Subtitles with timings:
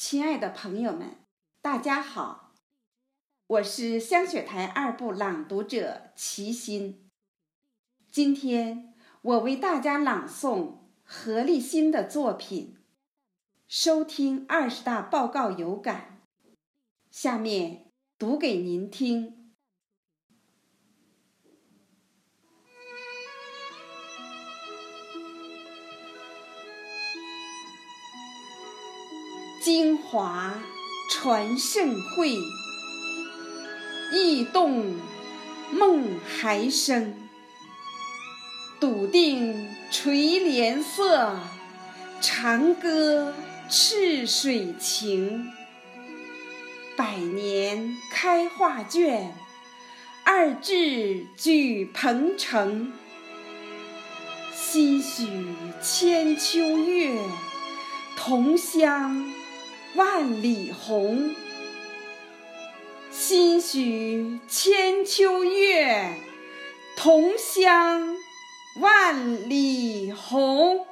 [0.00, 1.16] 亲爱的朋友们，
[1.60, 2.54] 大家好，
[3.48, 7.10] 我是香雪台二部朗读者齐心。
[8.08, 12.76] 今天我为大家朗诵何立新的作品，
[13.66, 16.20] 收听二十大报告有感。
[17.10, 19.37] 下面读给您听。
[29.70, 30.54] 京华
[31.10, 32.38] 传盛会，
[34.14, 34.94] 意动
[35.70, 37.14] 梦还生。
[38.80, 41.38] 笃定垂帘色，
[42.18, 43.34] 长歌
[43.68, 45.52] 赤水情。
[46.96, 49.34] 百年开画卷，
[50.24, 52.90] 二制举鹏程。
[54.50, 55.28] 心许
[55.82, 57.20] 千秋月，
[58.16, 59.30] 同乡。
[60.18, 61.32] 万里红。
[63.08, 66.12] 心许千秋月
[66.96, 68.16] 同乡
[68.80, 70.84] 万里红。